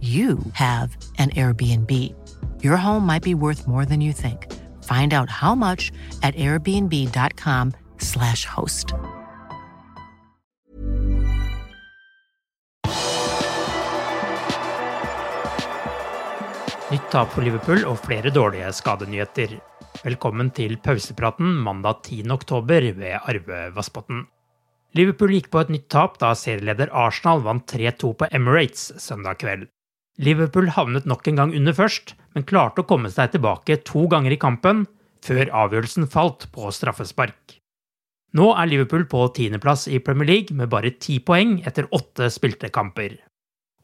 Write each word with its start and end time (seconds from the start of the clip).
you 0.00 0.38
have 0.52 0.96
an 1.18 1.30
Airbnb. 1.30 2.14
Your 2.62 2.76
home 2.76 3.06
might 3.06 3.22
be 3.22 3.34
worth 3.34 3.66
more 3.66 3.86
than 3.86 4.02
you 4.02 4.12
think. 4.12 4.52
Find 4.84 5.14
out 5.14 5.30
how 5.30 5.54
much 5.54 5.90
at 6.22 6.34
airbnb.com/slash 6.34 8.44
host. 8.44 8.92
Nytt 16.86 17.08
tap 17.10 17.32
for 17.34 17.42
Liverpool 17.42 17.80
og 17.90 17.96
flere 18.04 18.30
dårlige 18.30 18.68
skadenyheter. 18.72 19.56
Velkommen 20.04 20.52
til 20.54 20.76
pausepraten 20.78 21.56
mandag 21.64 22.04
10. 22.04 22.30
oktober 22.30 22.86
ved 22.94 23.16
Arve 23.18 23.72
Vassbotn. 23.74 24.20
Liverpool 24.94 25.34
gikk 25.34 25.50
på 25.50 25.64
et 25.64 25.72
nytt 25.74 25.88
tap 25.90 26.20
da 26.22 26.30
serieleder 26.38 26.94
Arsenal 26.94 27.42
vant 27.42 27.66
3-2 27.74 28.12
på 28.20 28.28
Emirates 28.30 28.92
søndag 29.02 29.42
kveld. 29.42 29.66
Liverpool 30.16 30.70
havnet 30.72 31.04
nok 31.04 31.26
en 31.28 31.36
gang 31.36 31.52
under 31.56 31.74
først, 31.76 32.14
men 32.32 32.46
klarte 32.48 32.82
å 32.82 32.88
komme 32.88 33.10
seg 33.12 33.34
tilbake 33.34 33.82
to 33.84 34.06
ganger 34.08 34.32
i 34.32 34.40
kampen, 34.40 34.86
før 35.24 35.50
avgjørelsen 35.64 36.08
falt 36.08 36.48
på 36.54 36.70
straffespark. 36.72 37.58
Nå 38.36 38.50
er 38.56 38.68
Liverpool 38.68 39.04
på 39.08 39.22
tiendeplass 39.36 39.86
i 39.88 40.00
Premier 40.04 40.28
League 40.28 40.56
med 40.56 40.70
bare 40.72 40.94
ti 41.00 41.18
poeng 41.24 41.58
etter 41.68 41.88
åtte 41.94 42.30
spilte 42.32 42.72
kamper. 42.72 43.18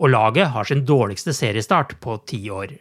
Og 0.01 0.13
laget 0.13 0.51
har 0.55 0.69
sin 0.69 0.85
dårligste 0.89 1.35
seriestart 1.37 1.99
på 2.01 2.19
ti 2.29 2.41
år. 2.51 2.75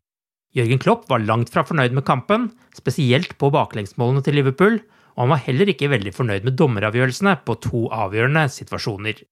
Jørgen 0.55 0.81
Klopp 0.83 1.05
var 1.11 1.23
langt 1.23 1.51
fra 1.51 1.63
fornøyd 1.63 1.95
med 1.95 2.07
kampen, 2.07 2.49
spesielt 2.75 3.37
på 3.39 3.51
baklengsmålene 3.53 4.23
til 4.25 4.35
Liverpool, 4.39 4.81
og 5.15 5.23
han 5.25 5.31
var 5.31 5.43
heller 5.45 5.71
ikke 5.71 5.91
veldig 5.91 6.13
fornøyd 6.15 6.47
med 6.47 6.57
dommeravgjørelsene 6.59 7.37
på 7.47 7.55
to 7.63 7.85
avgjørende 7.91 8.47
situasjoner. 8.51 9.23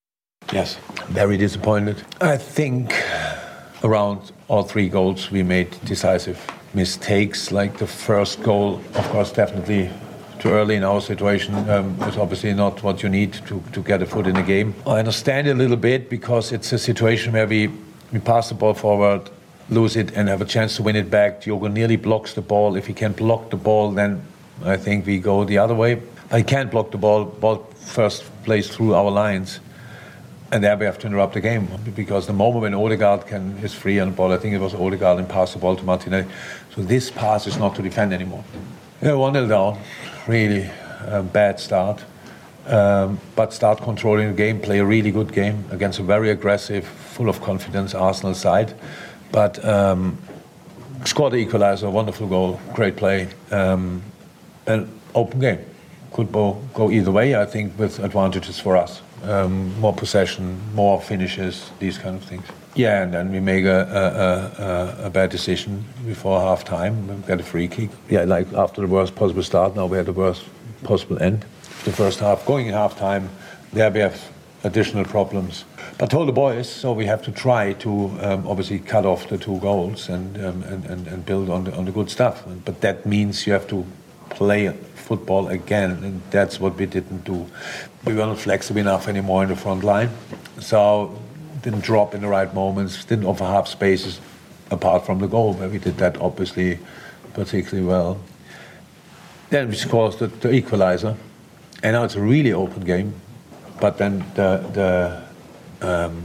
Yes, 0.54 0.78
very 1.12 1.36
disappointed. 1.38 2.04
I 2.22 2.38
think 2.38 2.96
around 3.84 4.32
all 4.48 4.64
three 4.64 4.90
goals 4.90 5.32
we 5.32 5.44
made 5.44 5.70
decisive 5.86 6.40
mistakes. 6.74 7.52
Like 7.52 7.78
the 7.78 7.88
first 7.88 8.42
goal, 8.44 8.82
of 8.96 9.10
course, 9.10 9.32
definitely 9.32 9.90
too 10.40 10.50
early 10.50 10.76
in 10.76 10.84
our 10.84 11.02
situation 11.02 11.54
um, 11.70 11.98
obviously 12.00 12.54
not 12.54 12.82
what 12.82 13.04
you 13.04 13.10
need 13.10 13.34
to, 13.34 13.62
to 13.74 13.84
get 13.84 14.02
a 14.02 14.06
foot 14.06 14.26
in 14.26 14.36
the 14.36 14.42
game. 14.42 14.74
I 14.88 15.00
understand 15.00 15.48
a 15.48 15.54
little 15.54 15.78
bit 15.78 16.10
because 16.10 16.52
it's 16.54 16.72
a 16.72 16.78
situation 16.78 17.34
where 17.34 17.46
we, 17.46 17.68
we 18.14 18.20
pass 18.20 18.48
the 18.48 18.56
ball 18.56 18.74
forward, 18.74 19.30
lose 19.70 19.98
it, 19.98 20.16
and 20.16 20.30
have 20.30 20.42
a 20.42 20.46
chance 20.46 20.78
to 20.78 20.84
win 20.84 20.96
it 20.96 21.12
back. 21.12 21.42
Diogo 21.42 21.68
nearly 21.68 21.98
blocks 21.98 22.34
the 22.34 22.42
ball. 22.42 22.78
If 22.78 22.88
he 22.88 22.94
can 22.94 23.12
block 23.12 23.50
the 23.50 23.58
ball, 23.58 23.92
then 23.92 24.24
I 24.64 24.78
think 24.78 25.06
we 25.06 25.20
go 25.20 25.44
the 25.44 25.58
other 25.58 25.76
way. 25.76 26.02
I 26.32 26.42
can't 26.42 26.72
block 26.72 26.92
the 26.92 26.98
ball. 26.98 27.26
Ball 27.26 27.58
first 27.80 28.24
plays 28.44 28.70
through 28.70 28.94
our 28.94 29.12
lines. 29.12 29.60
And 30.52 30.64
there 30.64 30.76
we 30.76 30.86
have 30.86 30.98
to 31.00 31.08
interrupt 31.08 31.36
the 31.36 31.42
game 31.42 31.68
because 31.96 32.26
the 32.26 32.34
moment 32.34 32.64
when 32.64 32.74
Odegaard 32.74 33.28
can 33.28 33.56
is 33.60 33.76
free 33.76 34.00
on 34.00 34.10
the 34.10 34.16
ball, 34.16 34.32
I 34.32 34.38
think 34.38 34.56
it 34.56 34.60
was 34.60 34.74
Odegaard 34.74 35.20
and 35.20 35.30
pass 35.30 35.54
the 35.54 35.60
ball 35.60 35.76
to 35.76 35.84
Martinelli. 35.84 36.28
So 36.74 36.82
this 36.82 37.12
pass 37.12 37.46
is 37.46 37.58
not 37.58 37.76
to 37.76 37.84
defend 37.84 38.14
anymore. 38.14 38.44
Yeah, 39.00 39.14
one 39.14 39.34
nil 39.34 39.48
down, 39.48 39.80
really 40.28 40.68
uh, 41.06 41.22
bad 41.22 41.60
start. 41.60 42.04
Um, 42.66 43.20
but 43.36 43.54
start 43.54 43.82
controlling 43.82 44.30
the 44.30 44.34
game, 44.34 44.60
play 44.60 44.80
a 44.80 44.86
really 44.86 45.12
good 45.12 45.34
game 45.34 45.66
against 45.72 46.00
a 46.00 46.04
very 46.04 46.32
aggressive, 46.32 46.86
full 46.86 47.30
of 47.30 47.42
confidence 47.42 47.94
Arsenal 47.94 48.34
side. 48.34 48.74
But 49.32 49.64
um, 49.64 50.18
scored 51.06 51.34
the 51.34 51.38
equalizer, 51.38 51.90
wonderful 51.92 52.28
goal, 52.28 52.60
great 52.74 52.96
play, 52.96 53.30
um, 53.52 54.02
an 54.66 54.92
open 55.14 55.40
game. 55.40 55.60
Could 56.12 56.32
go, 56.32 56.60
go 56.74 56.90
either 56.90 57.12
way, 57.12 57.36
I 57.36 57.46
think, 57.46 57.78
with 57.78 58.00
advantages 58.00 58.60
for 58.60 58.76
us 58.76 59.02
um, 59.24 59.80
more 59.80 59.94
possession, 59.94 60.60
more 60.74 61.02
finishes, 61.02 61.72
these 61.80 61.98
kind 61.98 62.16
of 62.16 62.24
things. 62.24 62.46
Yeah, 62.76 63.04
and 63.04 63.14
then 63.14 63.32
we 63.32 63.40
make 63.40 63.66
a, 63.66 63.82
a, 65.00 65.04
a, 65.04 65.08
a 65.08 65.10
bad 65.10 65.30
decision 65.32 65.84
before 66.06 66.40
half 66.40 66.64
time, 66.64 67.08
we 67.08 67.28
get 67.28 67.40
a 67.40 67.44
free 67.44 67.68
kick. 67.68 67.90
Yeah, 68.10 68.24
like 68.24 68.52
after 68.54 68.82
the 68.82 68.88
worst 68.88 69.16
possible 69.16 69.44
start, 69.44 69.76
now 69.76 69.88
we 69.88 69.98
had 69.98 70.06
the 70.06 70.14
worst 70.14 70.46
possible 70.84 71.22
end. 71.22 71.46
The 71.84 71.92
first 71.92 72.20
half, 72.20 72.46
going 72.46 72.68
in 72.68 72.74
half 72.74 72.98
time, 72.98 73.30
there 73.74 73.90
we 73.90 74.00
have 74.00 74.22
additional 74.64 75.06
problems. 75.06 75.66
But 75.98 76.12
told 76.12 76.28
the 76.28 76.34
boys, 76.34 76.70
so 76.70 76.94
we 76.94 77.06
have 77.06 77.22
to 77.24 77.32
try 77.32 77.74
to 77.74 77.92
um, 78.22 78.48
obviously 78.48 78.80
cut 78.80 79.06
off 79.06 79.28
the 79.28 79.38
two 79.38 79.60
goals 79.60 80.08
and, 80.08 80.38
um, 80.38 80.64
and, 80.64 80.86
and, 80.86 81.08
and, 81.08 81.26
build 81.26 81.50
on 81.50 81.66
the, 81.66 81.76
on 81.76 81.86
the 81.86 81.92
good 81.92 82.10
stuff. 82.10 82.44
But 82.64 82.82
that 82.82 83.06
means 83.06 83.46
you 83.46 83.54
have 83.54 83.68
to 83.68 83.86
play 84.30 84.70
football 84.96 85.48
again, 85.48 85.92
and 86.04 86.22
that's 86.30 86.60
what 86.60 86.78
we 86.78 86.86
didn't 86.86 87.24
do. 87.24 87.48
We 88.06 88.14
weren't 88.14 88.40
flexible 88.40 88.80
enough 88.80 89.08
anymore 89.08 89.44
in 89.44 89.50
the 89.50 89.56
front 89.56 89.84
line, 89.84 90.10
so 90.60 91.20
didn't 91.62 91.82
drop 91.82 92.14
in 92.14 92.22
the 92.22 92.28
right 92.28 92.54
moments, 92.54 93.04
didn't 93.06 93.26
offer 93.26 93.44
half 93.44 93.68
spaces 93.68 94.22
apart 94.72 95.06
from 95.06 95.20
the 95.20 95.28
goal, 95.28 95.54
where 95.54 95.68
we 95.68 95.80
did 95.80 95.98
that 95.98 96.18
obviously 96.22 96.80
particularly 97.34 97.88
well. 97.88 98.20
Then 99.50 99.70
we 99.70 99.76
scored 99.76 100.14
the, 100.20 100.28
the 100.28 100.54
equalizer, 100.54 101.16
and 101.82 101.94
now 101.94 102.04
it's 102.04 102.16
a 102.16 102.22
really 102.22 102.54
open 102.54 102.84
game. 102.84 103.14
But 103.82 103.98
then 103.98 104.20
the 104.36 104.58
the 104.74 105.24
um, 105.82 106.22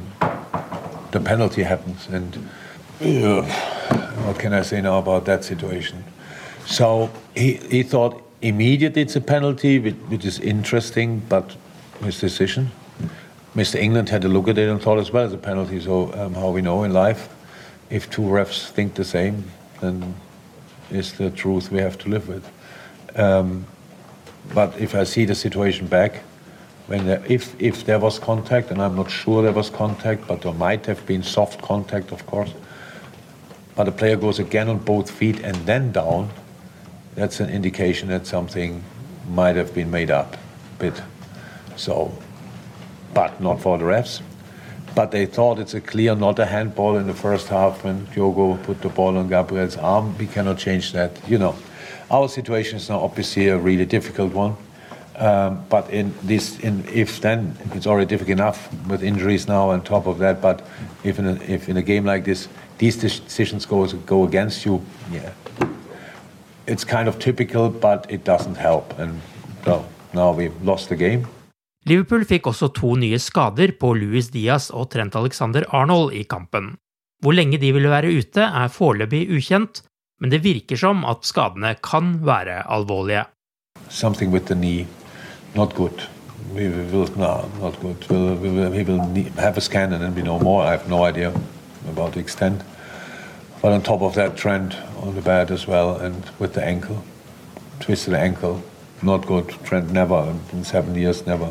the 1.11 1.21
penalty 1.21 1.63
happens, 1.63 2.09
and 2.09 2.37
uh, 3.01 3.43
what 4.27 4.39
can 4.39 4.53
I 4.53 4.63
say 4.63 4.81
now 4.81 4.99
about 4.99 5.25
that 5.25 5.45
situation? 5.45 6.05
So 6.67 7.11
he, 7.35 7.55
he 7.55 7.83
thought 7.83 8.23
immediately 8.43 9.03
it's 9.03 9.17
a 9.17 9.21
penalty, 9.21 9.79
which, 9.79 10.25
is 10.25 10.39
interesting, 10.41 11.21
but 11.29 11.57
his 12.03 12.21
decision. 12.21 12.71
Mr. 13.55 13.77
England 13.77 14.09
had 14.09 14.25
a 14.25 14.29
look 14.29 14.49
at 14.49 14.59
it 14.59 14.69
and 14.69 14.81
thought 14.81 14.99
as 14.99 15.13
well 15.13 15.25
as 15.25 15.33
a 15.33 15.39
penalty. 15.39 15.81
So 15.81 16.13
um, 16.15 16.35
how 16.35 16.51
we 16.51 16.61
know 16.61 16.85
in 16.85 16.93
life, 16.93 17.29
if 17.91 18.11
two 18.11 18.23
refs 18.23 18.69
think 18.69 18.95
the 18.95 19.05
same, 19.05 19.45
then 19.81 20.15
it's 20.91 21.13
the 21.13 21.31
truth 21.31 21.71
we 21.71 21.79
have 21.79 21.97
to 21.99 22.09
live 22.09 22.29
with. 22.29 22.51
Um, 23.17 23.67
but 24.53 24.79
if 24.79 24.95
I 24.95 25.05
see 25.05 25.25
the 25.25 25.35
situation 25.35 25.87
back, 25.87 26.23
when 26.87 27.07
there, 27.07 27.25
if 27.27 27.59
if 27.63 27.87
there 27.87 27.99
was 27.99 28.19
contact, 28.19 28.71
and 28.71 28.83
I'm 28.83 28.97
not 28.97 29.11
sure 29.11 29.43
there 29.43 29.53
was 29.53 29.71
contact, 29.71 30.27
but 30.27 30.43
there 30.43 30.53
might 30.53 30.85
have 30.85 31.07
been 31.07 31.23
soft 31.23 31.63
contact, 31.63 32.13
of 32.13 32.27
course. 32.27 32.53
But 33.75 33.85
the 33.85 33.93
player 33.93 34.17
goes 34.17 34.39
again 34.39 34.69
on 34.69 34.79
both 34.79 35.11
feet 35.11 35.41
and 35.41 35.57
then 35.65 35.93
down 35.93 36.29
that's 37.15 37.41
an 37.41 37.51
indication 37.51 38.09
that 38.09 38.27
something 38.27 38.83
might 39.29 39.57
have 39.57 39.75
been 39.75 39.91
made 39.91 40.11
up 40.11 40.35
a 40.35 40.79
bit. 40.79 41.03
So, 41.77 42.13
but 43.13 43.41
not 43.41 43.61
for 43.61 43.79
the 43.79 43.85
refs. 43.85 44.21
but 44.95 45.11
they 45.11 45.27
thought 45.27 45.59
it's 45.59 45.75
a 45.75 45.81
clear 45.81 46.15
not 46.15 46.39
a 46.39 46.45
handball 46.47 46.97
in 46.97 47.07
the 47.07 47.15
first 47.15 47.49
half 47.49 47.83
when 47.85 48.05
Diogo 48.07 48.57
put 48.63 48.81
the 48.81 48.89
ball 48.89 49.17
on 49.17 49.29
Gabriel's 49.29 49.77
arm. 49.77 50.17
We 50.19 50.27
cannot 50.27 50.59
change 50.59 50.93
that. 50.93 51.11
You 51.29 51.39
know, 51.39 51.57
our 52.11 52.29
situation 52.29 52.77
is 52.77 52.89
now 52.89 53.01
obviously 53.01 53.49
a 53.49 53.59
really 53.59 53.87
difficult 53.87 54.33
one. 54.33 54.57
Um, 55.17 55.65
but 55.69 55.91
in 55.91 56.13
this, 56.23 56.59
in, 56.61 56.85
if 56.89 57.21
then 57.21 57.57
it's 57.73 57.87
already 57.87 58.07
difficult 58.07 58.39
enough 58.39 58.69
with 58.89 59.03
injuries 59.03 59.47
now 59.47 59.71
on 59.71 59.83
top 59.83 60.07
of 60.07 60.19
that. 60.19 60.41
But 60.41 60.67
if 61.05 61.19
in 61.19 61.27
a, 61.27 61.35
if 61.43 61.69
in 61.69 61.77
a 61.77 61.83
game 61.83 62.05
like 62.05 62.25
this, 62.25 62.49
these 62.79 62.97
decisions 62.97 63.65
go 63.67 63.87
go 63.87 64.25
against 64.25 64.65
you, 64.65 64.85
yeah, 65.13 65.33
it's 66.67 66.85
kind 66.85 67.09
of 67.09 67.19
typical, 67.19 67.71
but 67.71 68.07
it 68.09 68.25
doesn't 68.25 68.57
help. 68.57 68.99
And 68.99 69.21
well, 69.67 69.85
now 70.13 70.33
we've 70.33 70.63
lost 70.63 70.89
the 70.89 70.97
game. 70.97 71.27
Liverpool 71.87 72.25
fikk 72.25 72.47
også 72.49 72.71
to 72.73 72.95
nye 72.97 73.19
skader 73.21 73.75
på 73.77 73.91
Louis 73.99 74.31
Diaz 74.33 74.71
og 74.73 74.89
Trent 74.95 75.17
Alexander 75.21 75.67
Arnold 75.69 76.15
i 76.17 76.23
kampen. 76.25 76.77
Hvor 77.21 77.37
lenge 77.37 77.59
de 77.61 77.73
ville 77.77 77.91
være 77.93 78.09
ute, 78.09 78.41
er 78.41 78.73
foreløpig 78.73 79.27
ukjent, 79.37 79.83
men 80.21 80.33
det 80.33 80.41
virker 80.45 80.81
som 80.81 81.05
at 81.05 81.29
skadene 81.29 81.75
kan 81.85 82.19
være 82.25 82.63
alvorlige. 82.73 83.27
Something 83.89 84.33
with 84.33 84.47
the 84.47 84.55
knee, 84.55 84.87
not 85.55 85.75
good. 85.75 86.09
We 86.55 86.69
will, 86.69 87.09
no, 87.17 87.51
not 87.61 87.81
good. 87.83 87.97
We'll, 88.09 88.37
we 88.37 88.49
will, 88.49 88.73
he 88.73 88.85
will 88.85 89.01
have 89.37 89.57
a 89.57 89.61
scan 89.61 89.93
and 89.93 90.03
then 90.03 90.15
we 90.15 90.23
know 90.23 90.39
more. 90.39 90.65
I 90.65 90.71
have 90.71 90.89
no 90.89 91.05
idea 91.05 91.33
about 91.89 92.13
the 92.13 92.21
extent. 92.21 92.65
But 93.65 93.73
on 93.73 93.81
top 93.81 94.03
of 94.03 94.15
that, 94.17 94.37
Trent 94.37 94.77
on 95.01 95.15
the 95.15 95.23
bed 95.23 95.51
as 95.51 95.67
well, 95.67 95.97
and 95.97 96.23
with 96.39 96.53
the 96.53 96.63
ankle, 96.63 97.03
twisted 97.81 98.13
ankle, 98.13 98.63
not 99.01 99.25
good. 99.25 99.49
Trent 99.65 99.91
never, 99.91 100.37
in 100.53 100.65
seven 100.65 100.95
years, 100.95 101.25
never 101.25 101.51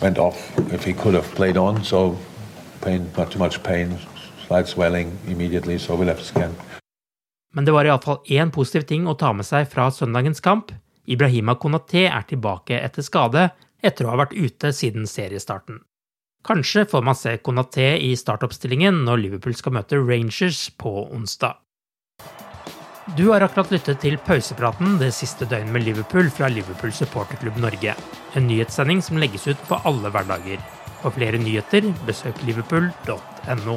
went 0.00 0.16
off 0.16 0.58
if 0.72 0.84
he 0.84 0.94
could 0.94 1.12
have 1.12 1.28
played 1.34 1.58
on. 1.58 1.84
So 1.84 2.16
pain, 2.80 3.10
not 3.18 3.30
too 3.30 3.38
much 3.38 3.62
pain, 3.62 3.98
slight 4.46 4.66
swelling 4.66 5.18
immediately. 5.28 5.76
So 5.76 5.94
we'll 5.94 6.08
have 6.08 6.20
to 6.20 6.24
scan. 6.24 6.56
Men 7.52 7.64
det 7.64 7.72
var 7.72 7.84
iallfall 7.84 8.22
én 8.24 8.50
positiv 8.50 8.88
ting 8.88 9.04
å 9.04 9.12
ta 9.14 9.34
med 9.36 9.44
seg 9.44 9.68
fra 9.68 9.90
søndagens 9.92 10.40
kamp. 10.40 10.72
Ibrahima 11.04 11.58
Konaté 11.60 12.08
er 12.08 12.24
tilbake 12.24 12.80
etter 12.80 13.04
skade, 13.04 13.50
etter 13.82 14.08
å 14.08 14.14
ha 14.14 14.22
vært 14.24 14.32
ute 14.32 14.72
siden 14.72 15.04
seriestarten. 15.04 15.84
Kanskje 16.44 16.84
får 16.84 17.02
man 17.02 17.16
se 17.16 17.36
Konaté 17.40 17.94
i 18.04 18.10
startoppstillingen 18.16 19.04
når 19.06 19.22
Liverpool 19.22 19.54
skal 19.56 19.72
møte 19.78 19.96
Rangers 19.96 20.66
på 20.76 20.92
onsdag. 21.08 21.56
Du 23.16 23.30
har 23.30 23.44
akkurat 23.44 23.72
lyttet 23.72 24.00
til 24.00 24.18
pausepraten 24.26 24.98
det 25.00 25.10
siste 25.16 25.48
døgnet 25.48 25.72
med 25.72 25.84
Liverpool 25.88 26.28
fra 26.32 26.48
Liverpool 26.52 26.92
supporterklubb 26.92 27.56
Norge. 27.64 27.96
En 28.36 28.48
nyhetssending 28.48 29.00
som 29.04 29.20
legges 29.20 29.48
ut 29.48 29.60
på 29.68 29.80
alle 29.88 30.12
hverdager. 30.12 30.60
For 31.00 31.12
flere 31.16 31.40
nyheter, 31.40 31.88
besøk 32.08 32.40
liverpool.no. 32.48 33.76